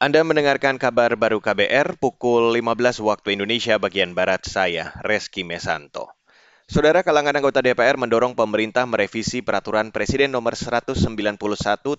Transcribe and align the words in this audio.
Anda 0.00 0.24
mendengarkan 0.24 0.80
kabar 0.80 1.12
baru 1.12 1.44
KBR 1.44 2.00
pukul 2.00 2.56
15 2.56 3.04
waktu 3.04 3.36
Indonesia 3.36 3.76
bagian 3.76 4.16
Barat 4.16 4.48
saya, 4.48 4.96
Reski 5.04 5.44
Mesanto. 5.44 6.16
Saudara 6.64 7.04
kalangan 7.04 7.36
anggota 7.36 7.60
DPR 7.60 8.00
mendorong 8.00 8.32
pemerintah 8.32 8.88
merevisi 8.88 9.44
peraturan 9.44 9.92
Presiden 9.92 10.32
nomor 10.32 10.56
191 10.56 10.96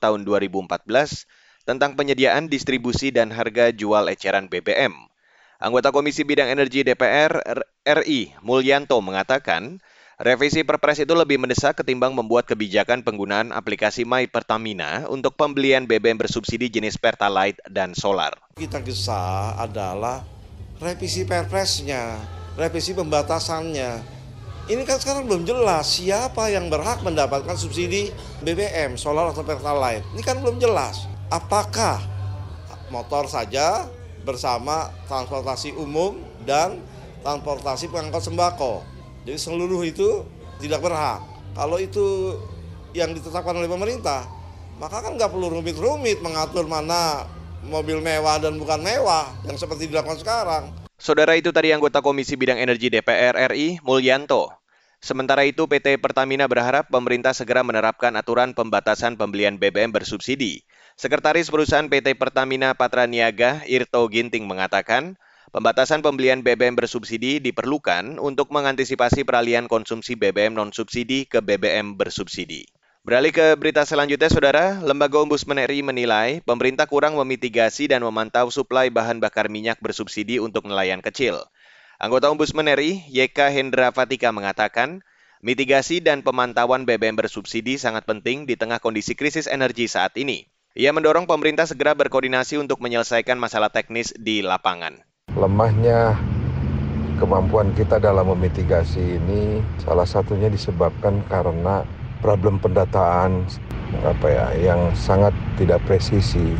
tahun 0.00 0.20
2014 0.24 0.80
tentang 1.68 1.92
penyediaan 1.92 2.48
distribusi 2.48 3.12
dan 3.12 3.36
harga 3.36 3.68
jual 3.68 4.08
eceran 4.08 4.48
BBM. 4.48 4.96
Anggota 5.60 5.92
Komisi 5.92 6.24
Bidang 6.24 6.48
Energi 6.48 6.80
DPR 6.80 7.36
RI 7.84 8.32
Mulyanto 8.40 8.96
mengatakan, 9.04 9.76
Revisi 10.20 10.60
Perpres 10.68 11.00
itu 11.00 11.16
lebih 11.16 11.40
mendesak 11.40 11.80
ketimbang 11.80 12.12
membuat 12.12 12.44
kebijakan 12.44 13.00
penggunaan 13.00 13.56
aplikasi 13.56 14.04
My 14.04 14.28
Pertamina 14.28 15.08
untuk 15.08 15.32
pembelian 15.32 15.88
BBM 15.88 16.20
bersubsidi 16.20 16.68
jenis 16.68 17.00
Pertalite 17.00 17.56
dan 17.64 17.96
solar. 17.96 18.36
Kita 18.60 18.84
gesa 18.84 19.56
adalah 19.56 20.20
revisi 20.76 21.24
Perpresnya, 21.24 22.20
revisi 22.52 22.92
pembatasannya. 22.92 24.20
Ini 24.68 24.84
kan 24.84 25.00
sekarang 25.00 25.24
belum 25.24 25.48
jelas 25.48 25.88
siapa 25.88 26.52
yang 26.52 26.68
berhak 26.68 27.00
mendapatkan 27.00 27.56
subsidi 27.56 28.12
BBM, 28.44 29.00
solar 29.00 29.32
atau 29.32 29.40
Pertalite. 29.40 30.04
Ini 30.12 30.20
kan 30.20 30.44
belum 30.44 30.60
jelas. 30.60 31.08
Apakah 31.32 31.96
motor 32.92 33.24
saja 33.24 33.88
bersama 34.20 34.92
transportasi 35.08 35.72
umum 35.80 36.20
dan 36.44 36.76
transportasi 37.24 37.88
pengangkut 37.88 38.20
sembako? 38.20 38.99
Jadi 39.24 39.36
seluruh 39.36 39.82
itu 39.84 40.24
tidak 40.60 40.80
berhak. 40.84 41.20
Kalau 41.52 41.76
itu 41.76 42.36
yang 42.96 43.12
ditetapkan 43.12 43.52
oleh 43.52 43.68
pemerintah, 43.68 44.24
maka 44.80 45.04
kan 45.04 45.16
nggak 45.16 45.28
perlu 45.28 45.52
rumit-rumit 45.60 46.24
mengatur 46.24 46.64
mana 46.64 47.28
mobil 47.64 48.00
mewah 48.00 48.40
dan 48.40 48.56
bukan 48.56 48.80
mewah 48.80 49.28
yang 49.44 49.60
seperti 49.60 49.90
dilakukan 49.90 50.18
sekarang. 50.20 50.72
Saudara 51.00 51.32
itu 51.36 51.48
tadi 51.48 51.72
anggota 51.72 52.04
Komisi 52.04 52.36
Bidang 52.36 52.60
Energi 52.60 52.92
DPR 52.92 53.36
RI, 53.52 53.80
Mulyanto. 53.84 54.52
Sementara 55.00 55.48
itu, 55.48 55.64
PT 55.64 55.96
Pertamina 55.96 56.44
berharap 56.44 56.92
pemerintah 56.92 57.32
segera 57.32 57.64
menerapkan 57.64 58.12
aturan 58.20 58.52
pembatasan 58.52 59.16
pembelian 59.16 59.56
BBM 59.56 59.96
bersubsidi. 59.96 60.60
Sekretaris 61.00 61.48
Perusahaan 61.48 61.88
PT 61.88 62.20
Pertamina 62.20 62.76
Patra 62.76 63.08
Niaga, 63.08 63.64
Irto 63.64 64.04
Ginting 64.12 64.44
mengatakan, 64.44 65.16
Pembatasan 65.50 65.98
pembelian 65.98 66.46
BBM 66.46 66.78
bersubsidi 66.78 67.42
diperlukan 67.42 68.22
untuk 68.22 68.54
mengantisipasi 68.54 69.26
peralihan 69.26 69.66
konsumsi 69.66 70.14
BBM 70.14 70.54
non-subsidi 70.54 71.26
ke 71.26 71.42
BBM 71.42 71.98
bersubsidi. 71.98 72.70
Beralih 73.02 73.34
ke 73.34 73.58
berita 73.58 73.82
selanjutnya, 73.82 74.30
Saudara, 74.30 74.78
Lembaga 74.78 75.18
Ombudsman 75.18 75.58
RI 75.66 75.82
menilai 75.82 76.38
pemerintah 76.46 76.86
kurang 76.86 77.18
memitigasi 77.18 77.90
dan 77.90 78.06
memantau 78.06 78.46
suplai 78.54 78.94
bahan 78.94 79.18
bakar 79.18 79.50
minyak 79.50 79.82
bersubsidi 79.82 80.38
untuk 80.38 80.70
nelayan 80.70 81.02
kecil. 81.02 81.42
Anggota 81.98 82.30
Ombudsman 82.30 82.70
RI, 82.70 83.10
YK 83.10 83.50
Hendra 83.50 83.90
Fatika 83.90 84.30
mengatakan, 84.30 85.02
mitigasi 85.42 85.98
dan 85.98 86.22
pemantauan 86.22 86.86
BBM 86.86 87.18
bersubsidi 87.18 87.74
sangat 87.74 88.06
penting 88.06 88.46
di 88.46 88.54
tengah 88.54 88.78
kondisi 88.78 89.18
krisis 89.18 89.50
energi 89.50 89.90
saat 89.90 90.14
ini. 90.14 90.46
Ia 90.78 90.94
mendorong 90.94 91.26
pemerintah 91.26 91.66
segera 91.66 91.98
berkoordinasi 91.98 92.54
untuk 92.54 92.78
menyelesaikan 92.78 93.34
masalah 93.34 93.74
teknis 93.74 94.14
di 94.14 94.46
lapangan 94.46 95.09
lemahnya 95.40 96.20
kemampuan 97.16 97.72
kita 97.72 97.96
dalam 97.96 98.28
memitigasi 98.36 99.16
ini 99.16 99.64
salah 99.80 100.04
satunya 100.04 100.52
disebabkan 100.52 101.24
karena 101.32 101.80
problem 102.20 102.60
pendataan 102.60 103.48
apa 104.04 104.26
ya 104.28 104.46
yang 104.60 104.92
sangat 104.92 105.32
tidak 105.56 105.80
presisi. 105.88 106.52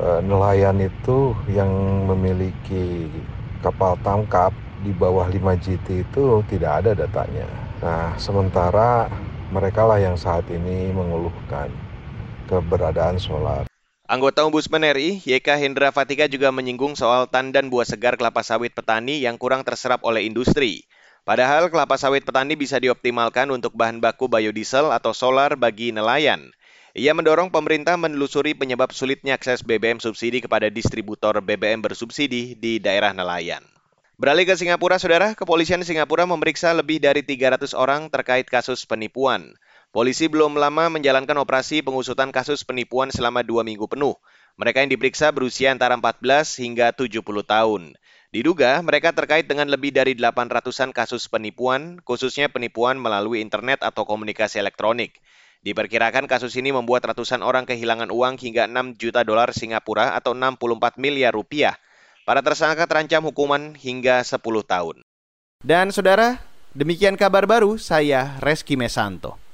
E, 0.00 0.08
nelayan 0.24 0.80
itu 0.80 1.36
yang 1.52 1.68
memiliki 2.08 3.12
kapal 3.60 3.94
tangkap 4.00 4.56
di 4.80 4.96
bawah 4.96 5.28
5 5.28 5.60
GT 5.60 6.08
itu 6.08 6.40
tidak 6.48 6.80
ada 6.84 6.96
datanya. 6.96 7.44
Nah, 7.84 8.16
sementara 8.16 9.12
mereka 9.52 9.84
lah 9.84 10.00
yang 10.00 10.16
saat 10.16 10.48
ini 10.48 10.88
mengeluhkan 10.96 11.68
keberadaan 12.48 13.20
solar. 13.20 13.69
Anggota 14.10 14.42
Ombudsman 14.42 14.82
RI, 14.90 15.22
YK 15.22 15.54
Hendra 15.54 15.94
Fatika 15.94 16.26
juga 16.26 16.50
menyinggung 16.50 16.98
soal 16.98 17.30
tandan 17.30 17.70
buah 17.70 17.86
segar 17.86 18.18
kelapa 18.18 18.42
sawit 18.42 18.74
petani 18.74 19.22
yang 19.22 19.38
kurang 19.38 19.62
terserap 19.62 20.02
oleh 20.02 20.26
industri. 20.26 20.82
Padahal 21.22 21.70
kelapa 21.70 21.94
sawit 21.94 22.26
petani 22.26 22.58
bisa 22.58 22.82
dioptimalkan 22.82 23.46
untuk 23.54 23.70
bahan 23.78 24.02
baku 24.02 24.26
biodiesel 24.26 24.90
atau 24.90 25.14
solar 25.14 25.54
bagi 25.54 25.94
nelayan. 25.94 26.50
Ia 26.98 27.14
mendorong 27.14 27.54
pemerintah 27.54 27.94
menelusuri 27.94 28.58
penyebab 28.58 28.90
sulitnya 28.90 29.38
akses 29.38 29.62
BBM 29.62 30.02
subsidi 30.02 30.42
kepada 30.42 30.66
distributor 30.74 31.38
BBM 31.38 31.78
bersubsidi 31.78 32.58
di 32.58 32.82
daerah 32.82 33.14
nelayan. 33.14 33.62
Beralih 34.18 34.42
ke 34.42 34.58
Singapura, 34.58 34.98
Saudara, 34.98 35.38
kepolisian 35.38 35.86
Singapura 35.86 36.26
memeriksa 36.26 36.74
lebih 36.74 36.98
dari 36.98 37.22
300 37.22 37.78
orang 37.78 38.10
terkait 38.10 38.50
kasus 38.50 38.82
penipuan. 38.90 39.54
Polisi 39.90 40.30
belum 40.30 40.54
lama 40.54 40.86
menjalankan 40.86 41.34
operasi 41.42 41.82
pengusutan 41.82 42.30
kasus 42.30 42.62
penipuan 42.62 43.10
selama 43.10 43.42
dua 43.42 43.66
minggu 43.66 43.90
penuh. 43.90 44.14
Mereka 44.54 44.86
yang 44.86 44.90
diperiksa 44.94 45.34
berusia 45.34 45.74
antara 45.74 45.98
14 45.98 46.62
hingga 46.62 46.94
70 46.94 47.18
tahun. 47.42 47.98
Diduga 48.30 48.78
mereka 48.86 49.10
terkait 49.10 49.50
dengan 49.50 49.66
lebih 49.66 49.90
dari 49.90 50.14
800-an 50.14 50.94
kasus 50.94 51.26
penipuan, 51.26 51.98
khususnya 52.06 52.46
penipuan 52.46 53.02
melalui 53.02 53.42
internet 53.42 53.82
atau 53.82 54.06
komunikasi 54.06 54.62
elektronik. 54.62 55.18
Diperkirakan 55.66 56.30
kasus 56.30 56.54
ini 56.54 56.70
membuat 56.70 57.10
ratusan 57.10 57.42
orang 57.42 57.66
kehilangan 57.66 58.14
uang 58.14 58.38
hingga 58.38 58.70
6 58.70 58.94
juta 58.94 59.26
dolar 59.26 59.50
Singapura 59.50 60.14
atau 60.14 60.38
64 60.38 61.02
miliar 61.02 61.34
rupiah. 61.34 61.74
Para 62.22 62.46
tersangka 62.46 62.86
terancam 62.86 63.26
hukuman 63.26 63.74
hingga 63.74 64.22
10 64.22 64.38
tahun. 64.62 65.02
Dan 65.66 65.90
saudara, 65.90 66.38
demikian 66.78 67.18
kabar 67.18 67.42
baru 67.42 67.74
saya 67.74 68.38
Reski 68.38 68.78
Mesanto. 68.78 69.49